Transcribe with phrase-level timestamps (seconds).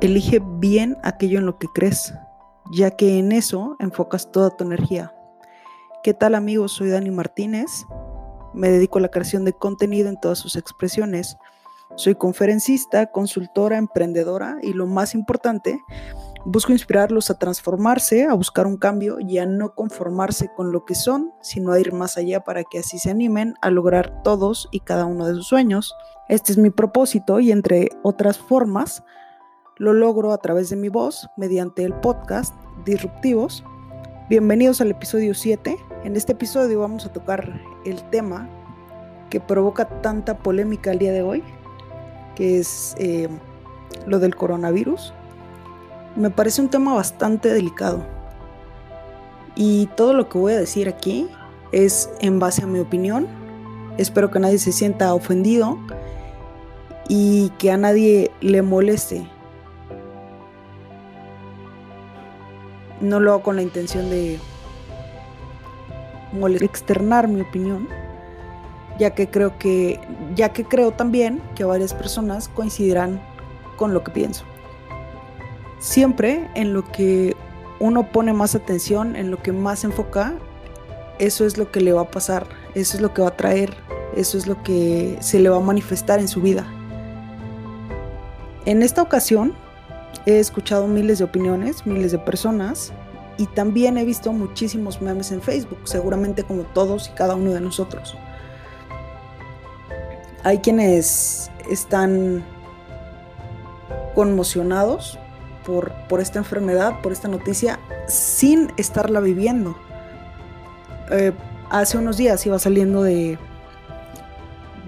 [0.00, 2.14] Elige bien aquello en lo que crees,
[2.72, 5.14] ya que en eso enfocas toda tu energía.
[6.02, 6.72] ¿Qué tal amigos?
[6.72, 7.84] Soy Dani Martínez.
[8.54, 11.36] Me dedico a la creación de contenido en todas sus expresiones.
[11.96, 15.78] Soy conferencista, consultora, emprendedora y lo más importante,
[16.44, 20.94] busco inspirarlos a transformarse, a buscar un cambio y a no conformarse con lo que
[20.94, 24.80] son, sino a ir más allá para que así se animen a lograr todos y
[24.80, 25.94] cada uno de sus sueños.
[26.28, 29.02] Este es mi propósito y entre otras formas,
[29.80, 33.64] lo logro a través de mi voz mediante el podcast Disruptivos.
[34.28, 35.74] Bienvenidos al episodio 7.
[36.04, 38.46] En este episodio vamos a tocar el tema
[39.30, 41.42] que provoca tanta polémica el día de hoy,
[42.34, 43.30] que es eh,
[44.06, 45.14] lo del coronavirus.
[46.14, 48.04] Me parece un tema bastante delicado.
[49.56, 51.26] Y todo lo que voy a decir aquí
[51.72, 53.26] es en base a mi opinión.
[53.96, 55.78] Espero que nadie se sienta ofendido
[57.08, 59.26] y que a nadie le moleste
[63.00, 64.38] no lo hago con la intención de
[66.60, 67.88] externar mi opinión,
[68.98, 69.98] ya que creo que
[70.34, 73.20] ya que creo también que varias personas coincidirán
[73.76, 74.44] con lo que pienso.
[75.78, 77.34] Siempre en lo que
[77.78, 80.34] uno pone más atención, en lo que más enfoca,
[81.18, 83.74] eso es lo que le va a pasar, eso es lo que va a traer,
[84.14, 86.66] eso es lo que se le va a manifestar en su vida.
[88.66, 89.54] En esta ocasión
[90.26, 92.92] He escuchado miles de opiniones, miles de personas
[93.38, 97.60] y también he visto muchísimos memes en Facebook, seguramente como todos y cada uno de
[97.60, 98.16] nosotros.
[100.44, 102.44] Hay quienes están
[104.14, 105.18] conmocionados
[105.64, 109.76] por, por esta enfermedad, por esta noticia, sin estarla viviendo.
[111.10, 111.32] Eh,
[111.70, 113.38] hace unos días iba saliendo de,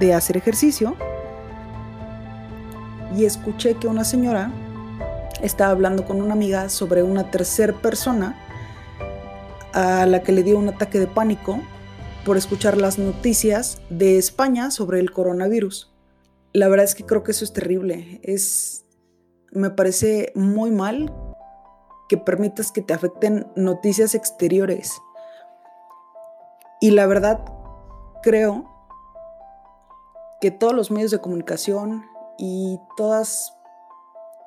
[0.00, 0.96] de hacer ejercicio
[3.16, 4.50] y escuché que una señora
[5.42, 8.38] estaba hablando con una amiga sobre una tercera persona
[9.72, 11.60] a la que le dio un ataque de pánico
[12.24, 15.92] por escuchar las noticias de España sobre el coronavirus.
[16.52, 18.20] La verdad es que creo que eso es terrible.
[18.22, 18.84] Es
[19.52, 21.12] me parece muy mal
[22.08, 25.00] que permitas que te afecten noticias exteriores.
[26.80, 27.44] Y la verdad
[28.22, 28.68] creo
[30.40, 32.04] que todos los medios de comunicación
[32.38, 33.59] y todas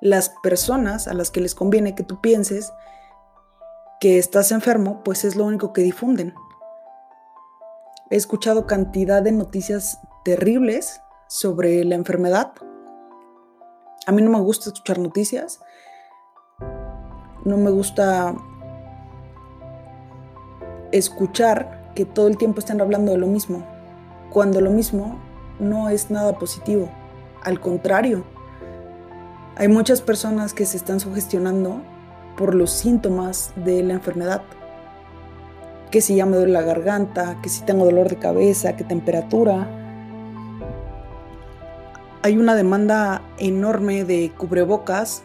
[0.00, 2.72] las personas a las que les conviene que tú pienses
[4.00, 6.34] que estás enfermo, pues es lo único que difunden.
[8.10, 12.52] He escuchado cantidad de noticias terribles sobre la enfermedad.
[14.06, 15.60] A mí no me gusta escuchar noticias.
[17.44, 18.34] No me gusta
[20.92, 23.64] escuchar que todo el tiempo están hablando de lo mismo,
[24.30, 25.18] cuando lo mismo
[25.58, 26.88] no es nada positivo.
[27.42, 28.24] Al contrario,
[29.58, 31.80] hay muchas personas que se están sugestionando
[32.36, 34.42] por los síntomas de la enfermedad.
[35.90, 39.66] Que si ya me duele la garganta, que si tengo dolor de cabeza, que temperatura.
[42.22, 45.22] Hay una demanda enorme de cubrebocas.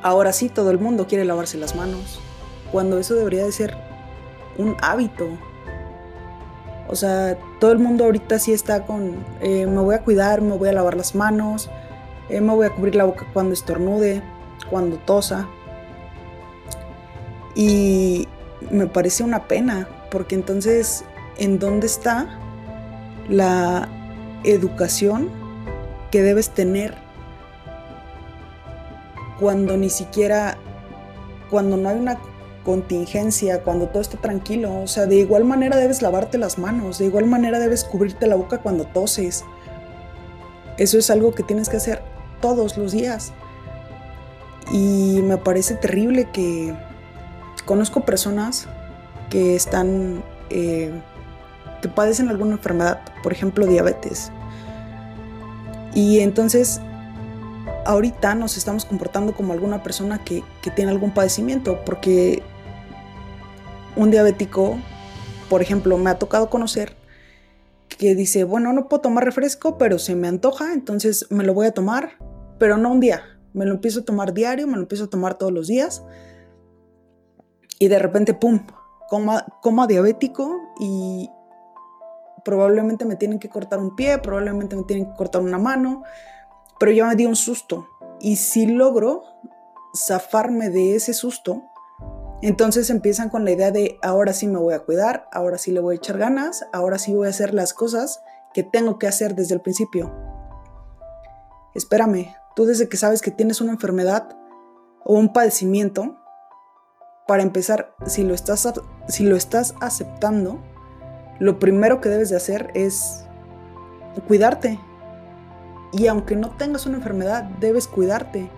[0.00, 2.20] Ahora sí, todo el mundo quiere lavarse las manos,
[2.70, 3.76] cuando eso debería de ser
[4.56, 5.26] un hábito.
[6.88, 10.56] O sea, todo el mundo ahorita sí está con, eh, me voy a cuidar, me
[10.56, 11.70] voy a lavar las manos,
[12.32, 14.22] eh, me voy a cubrir la boca cuando estornude,
[14.70, 15.46] cuando tosa.
[17.54, 18.26] Y
[18.70, 21.04] me parece una pena, porque entonces,
[21.36, 22.38] ¿en dónde está
[23.28, 23.86] la
[24.44, 25.28] educación
[26.10, 26.94] que debes tener
[29.38, 30.56] cuando ni siquiera,
[31.50, 32.18] cuando no hay una
[32.64, 34.80] contingencia, cuando todo está tranquilo?
[34.80, 38.36] O sea, de igual manera debes lavarte las manos, de igual manera debes cubrirte la
[38.36, 39.44] boca cuando toses.
[40.78, 42.11] Eso es algo que tienes que hacer
[42.42, 43.32] todos los días.
[44.70, 46.74] Y me parece terrible que
[47.64, 48.68] conozco personas
[49.30, 50.92] que están, eh,
[51.80, 54.30] que padecen alguna enfermedad, por ejemplo diabetes.
[55.94, 56.80] Y entonces
[57.86, 62.42] ahorita nos estamos comportando como alguna persona que, que tiene algún padecimiento, porque
[63.96, 64.78] un diabético,
[65.48, 66.96] por ejemplo, me ha tocado conocer
[67.88, 71.66] que dice, bueno, no puedo tomar refresco, pero se me antoja, entonces me lo voy
[71.66, 72.16] a tomar
[72.58, 73.22] pero no un día.
[73.52, 76.04] Me lo empiezo a tomar diario, me lo empiezo a tomar todos los días.
[77.78, 78.66] Y de repente, ¡pum!
[79.08, 81.28] Coma, coma diabético y
[82.44, 86.02] probablemente me tienen que cortar un pie, probablemente me tienen que cortar una mano,
[86.78, 87.88] pero ya me di un susto.
[88.20, 89.24] Y si logro
[89.94, 91.62] zafarme de ese susto,
[92.40, 95.80] entonces empiezan con la idea de ahora sí me voy a cuidar, ahora sí le
[95.80, 98.20] voy a echar ganas, ahora sí voy a hacer las cosas
[98.52, 100.12] que tengo que hacer desde el principio.
[101.74, 104.36] Espérame, Tú desde que sabes que tienes una enfermedad
[105.04, 106.18] o un padecimiento,
[107.26, 108.68] para empezar, si lo estás,
[109.08, 110.58] si lo estás aceptando,
[111.38, 113.24] lo primero que debes de hacer es
[114.26, 114.78] cuidarte.
[115.92, 118.50] Y aunque no tengas una enfermedad, debes cuidarte.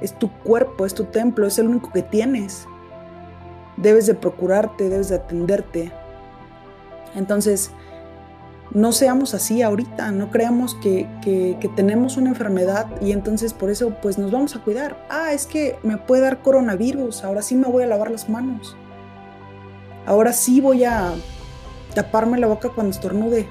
[0.00, 2.66] Es tu cuerpo, es tu templo, es el único que tienes.
[3.76, 5.92] Debes de procurarte, debes de atenderte.
[7.14, 7.70] Entonces,
[8.74, 13.94] no seamos así ahorita, no creamos que, que, tenemos una enfermedad y entonces por eso
[14.00, 15.06] pues nos vamos a cuidar.
[15.10, 18.76] Ah, es que me puede dar coronavirus, ahora sí me voy a lavar las manos.
[20.06, 21.12] Ahora sí voy a
[21.94, 23.46] taparme la boca cuando estornude.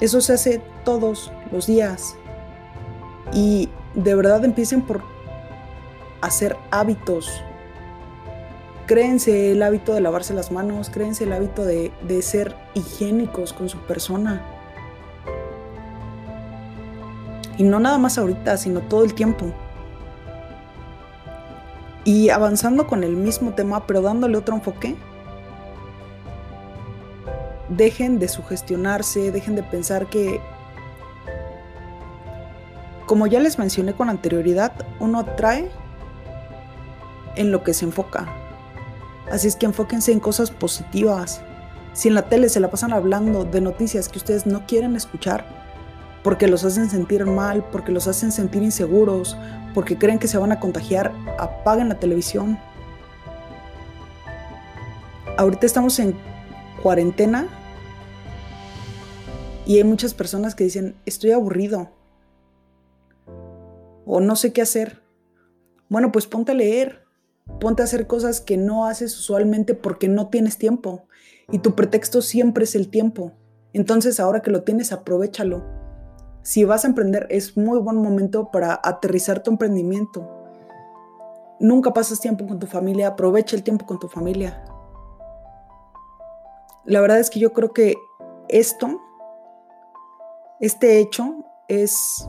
[0.00, 2.14] Eso se hace todos los días.
[3.32, 5.02] Y de verdad empiecen por
[6.20, 7.42] hacer hábitos
[8.88, 13.68] Créense el hábito de lavarse las manos, créense el hábito de, de ser higiénicos con
[13.68, 14.42] su persona.
[17.58, 19.52] Y no nada más ahorita, sino todo el tiempo.
[22.04, 24.96] Y avanzando con el mismo tema, pero dándole otro enfoque,
[27.68, 30.40] dejen de sugestionarse, dejen de pensar que,
[33.04, 35.70] como ya les mencioné con anterioridad, uno atrae
[37.36, 38.47] en lo que se enfoca.
[39.30, 41.42] Así es que enfóquense en cosas positivas.
[41.92, 45.44] Si en la tele se la pasan hablando de noticias que ustedes no quieren escuchar,
[46.22, 49.36] porque los hacen sentir mal, porque los hacen sentir inseguros,
[49.74, 52.58] porque creen que se van a contagiar, apaguen la televisión.
[55.36, 56.16] Ahorita estamos en
[56.82, 57.48] cuarentena
[59.66, 61.90] y hay muchas personas que dicen, estoy aburrido
[64.06, 65.02] o no sé qué hacer.
[65.88, 67.07] Bueno, pues ponte a leer,
[67.60, 71.06] Ponte a hacer cosas que no haces usualmente porque no tienes tiempo.
[71.50, 73.32] Y tu pretexto siempre es el tiempo.
[73.72, 75.64] Entonces ahora que lo tienes, aprovechalo.
[76.42, 80.28] Si vas a emprender, es muy buen momento para aterrizar tu emprendimiento.
[81.60, 84.64] Nunca pasas tiempo con tu familia, aprovecha el tiempo con tu familia.
[86.84, 87.96] La verdad es que yo creo que
[88.48, 89.00] esto,
[90.60, 92.28] este hecho, es,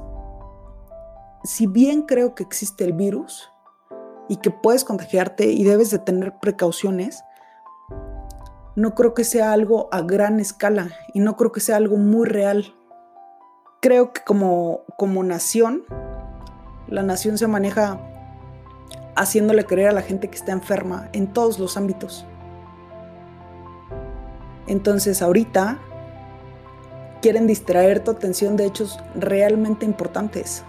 [1.43, 3.49] si bien creo que existe el virus,
[4.29, 7.23] y que puedes contagiarte y debes de tener precauciones,
[8.75, 12.25] no creo que sea algo a gran escala y no creo que sea algo muy
[12.27, 12.73] real.
[13.81, 15.83] Creo que como, como nación,
[16.87, 17.99] la nación se maneja
[19.15, 22.25] haciéndole creer a la gente que está enferma en todos los ámbitos.
[24.67, 25.79] Entonces ahorita
[27.21, 30.63] quieren distraer tu atención de hechos realmente importantes.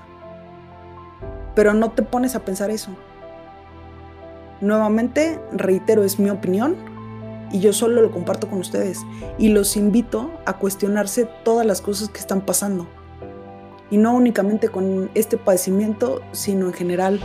[1.55, 2.91] Pero no te pones a pensar eso.
[4.61, 6.77] Nuevamente, reitero, es mi opinión
[7.53, 9.01] y yo solo lo comparto con ustedes
[9.39, 12.87] y los invito a cuestionarse todas las cosas que están pasando.
[13.91, 17.21] Y no únicamente con este padecimiento, sino en general.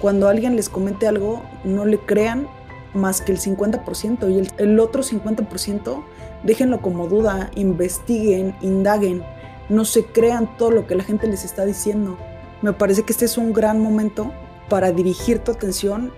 [0.00, 2.46] Cuando alguien les comente algo, no le crean
[2.94, 6.02] más que el 50% y el, el otro 50%
[6.42, 9.22] déjenlo como duda, investiguen, indaguen,
[9.68, 12.16] no se crean todo lo que la gente les está diciendo.
[12.62, 14.32] Me parece que este es un gran momento
[14.68, 16.12] para dirigir tu atención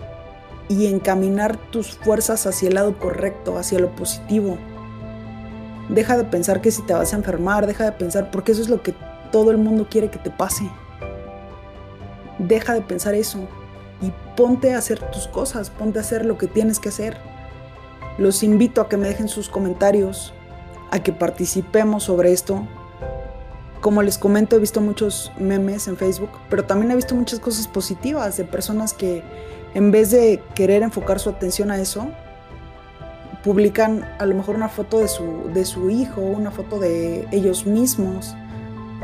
[0.70, 4.56] y encaminar tus fuerzas hacia el lado correcto, hacia lo positivo.
[5.88, 8.68] Deja de pensar que si te vas a enfermar, deja de pensar porque eso es
[8.68, 8.94] lo que
[9.32, 10.70] todo el mundo quiere que te pase.
[12.38, 13.40] Deja de pensar eso
[14.00, 17.16] y ponte a hacer tus cosas, ponte a hacer lo que tienes que hacer.
[18.16, 20.32] Los invito a que me dejen sus comentarios,
[20.92, 22.64] a que participemos sobre esto.
[23.80, 27.66] Como les comento, he visto muchos memes en Facebook, pero también he visto muchas cosas
[27.66, 29.24] positivas de personas que
[29.74, 32.08] en vez de querer enfocar su atención a eso,
[33.44, 37.66] publican a lo mejor una foto de su, de su hijo, una foto de ellos
[37.66, 38.34] mismos,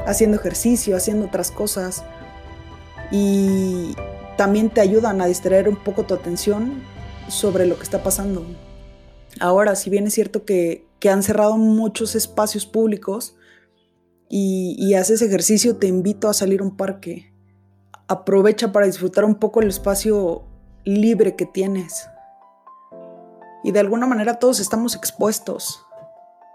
[0.07, 2.05] haciendo ejercicio, haciendo otras cosas.
[3.11, 3.95] Y
[4.37, 6.83] también te ayudan a distraer un poco tu atención
[7.29, 8.45] sobre lo que está pasando.
[9.41, 13.37] Ahora, si bien es cierto que, han cerrado muchos espacios públicos
[14.29, 17.33] y, y haces ejercicio, te invito a salir a un parque.
[18.09, 20.43] Aprovecha para disfrutar un poco el espacio
[20.87, 22.09] libre que tienes.
[23.65, 25.85] Y de alguna manera todos estamos expuestos,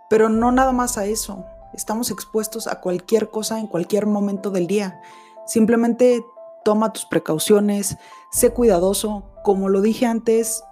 [0.09, 1.45] pero no nada más a eso.
[1.73, 5.01] Estamos expuestos a cualquier cosa en cualquier momento del día.
[5.45, 6.25] Simplemente
[6.63, 7.97] toma tus precauciones,
[8.31, 10.63] sé cuidadoso, como lo dije antes,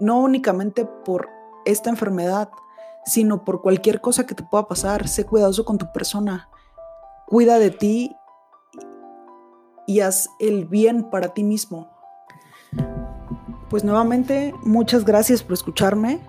[0.00, 1.28] no únicamente por
[1.66, 2.48] esta enfermedad,
[3.04, 5.08] sino por cualquier cosa que te pueda pasar.
[5.08, 6.48] Sé cuidadoso con tu persona.
[7.26, 8.16] Cuida de ti
[9.86, 11.91] y haz el bien para ti mismo
[13.72, 16.20] pues nuevamente muchas gracias por escucharme.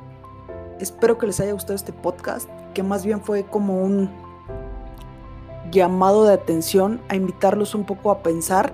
[0.79, 4.09] Espero que les haya gustado este podcast, que más bien fue como un
[5.69, 8.73] llamado de atención a invitarlos un poco a pensar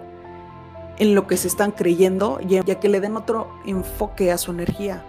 [0.99, 4.51] en lo que se están creyendo y a que le den otro enfoque a su
[4.51, 5.03] energía.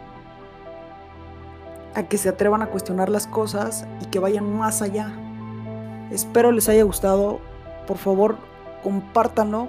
[1.94, 5.12] A que se atrevan a cuestionar las cosas y que vayan más allá.
[6.10, 7.40] Espero les haya gustado.
[7.86, 8.38] Por favor,
[8.82, 9.68] compártanlo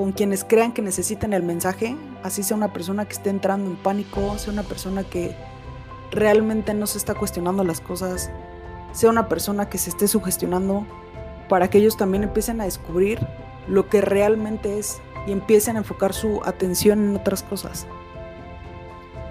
[0.00, 3.76] con quienes crean que necesiten el mensaje, así sea una persona que esté entrando en
[3.76, 5.36] pánico, sea una persona que
[6.10, 8.30] realmente no se está cuestionando las cosas,
[8.92, 10.86] sea una persona que se esté sugestionando,
[11.50, 13.18] para que ellos también empiecen a descubrir
[13.68, 17.86] lo que realmente es y empiecen a enfocar su atención en otras cosas.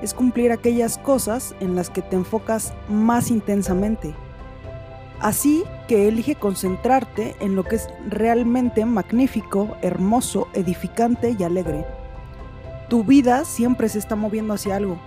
[0.02, 4.14] es cumplir aquellas cosas en las que te enfocas más intensamente.
[5.20, 11.85] Así que elige concentrarte en lo que es realmente magnífico, hermoso, edificante y alegre.
[12.88, 14.99] Tu vida siempre se está moviendo hacia algo.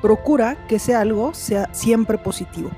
[0.00, 2.70] Procura que ese algo sea siempre positivo.